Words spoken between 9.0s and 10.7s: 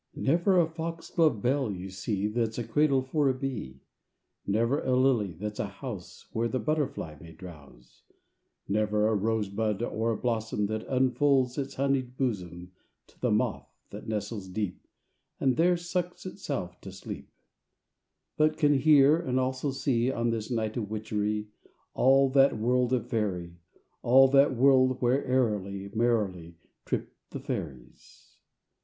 a rose bud or a blossom,